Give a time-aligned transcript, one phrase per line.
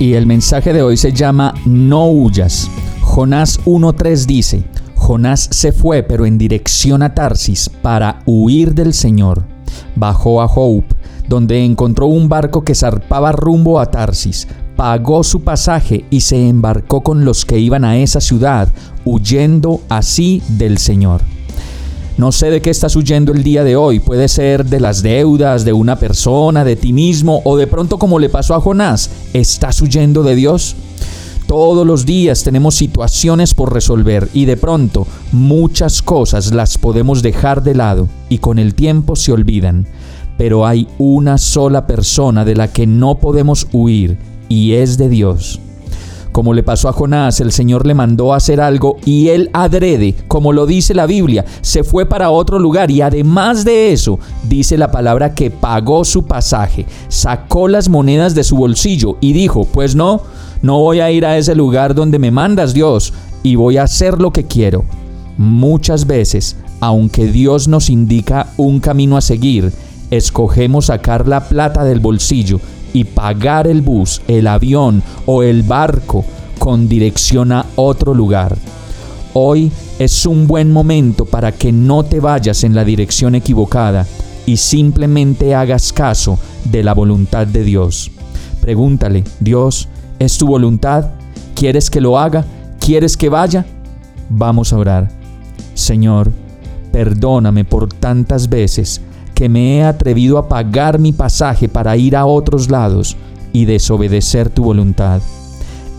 [0.00, 2.68] Y el mensaje de hoy se llama No huyas.
[3.00, 4.64] Jonás 1.3 dice,
[4.96, 9.44] Jonás se fue, pero en dirección a Tarsis, para huir del Señor.
[9.94, 10.96] Bajó a Hope,
[11.28, 14.48] donde encontró un barco que zarpaba rumbo a Tarsis.
[14.76, 18.68] Pagó su pasaje y se embarcó con los que iban a esa ciudad,
[19.04, 21.20] huyendo así del Señor.
[22.16, 23.98] No sé de qué estás huyendo el día de hoy.
[23.98, 28.20] Puede ser de las deudas, de una persona, de ti mismo, o de pronto como
[28.20, 29.10] le pasó a Jonás.
[29.32, 30.76] ¿Estás huyendo de Dios?
[31.48, 37.62] Todos los días tenemos situaciones por resolver y de pronto muchas cosas las podemos dejar
[37.62, 39.86] de lado y con el tiempo se olvidan.
[40.38, 44.18] Pero hay una sola persona de la que no podemos huir
[44.48, 45.60] y es de Dios.
[46.34, 50.52] Como le pasó a Jonás, el Señor le mandó hacer algo y él adrede, como
[50.52, 54.18] lo dice la Biblia, se fue para otro lugar y además de eso,
[54.48, 59.64] dice la palabra que pagó su pasaje, sacó las monedas de su bolsillo y dijo,
[59.64, 60.22] pues no,
[60.60, 63.12] no voy a ir a ese lugar donde me mandas Dios
[63.44, 64.84] y voy a hacer lo que quiero.
[65.38, 69.72] Muchas veces, aunque Dios nos indica un camino a seguir,
[70.10, 72.58] escogemos sacar la plata del bolsillo
[72.94, 76.24] y pagar el bus, el avión o el barco
[76.58, 78.56] con dirección a otro lugar.
[79.34, 84.06] Hoy es un buen momento para que no te vayas en la dirección equivocada
[84.46, 88.10] y simplemente hagas caso de la voluntad de Dios.
[88.62, 89.88] Pregúntale, Dios,
[90.18, 91.10] ¿Es tu voluntad?
[91.54, 92.44] ¿Quieres que lo haga?
[92.78, 93.66] ¿Quieres que vaya?
[94.30, 95.10] Vamos a orar.
[95.74, 96.30] Señor,
[96.92, 99.00] perdóname por tantas veces
[99.34, 103.16] que me he atrevido a pagar mi pasaje para ir a otros lados
[103.52, 105.20] y desobedecer tu voluntad.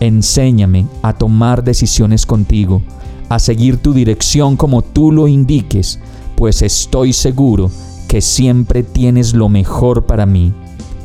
[0.00, 2.82] Enséñame a tomar decisiones contigo,
[3.28, 5.98] a seguir tu dirección como tú lo indiques,
[6.36, 7.70] pues estoy seguro
[8.08, 10.52] que siempre tienes lo mejor para mí.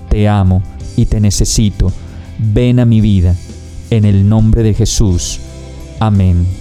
[0.10, 0.62] Te amo
[0.98, 1.92] y te necesito
[2.42, 3.36] ven a mi vida.
[3.90, 5.40] En el nombre de Jesús.
[6.00, 6.61] Amén.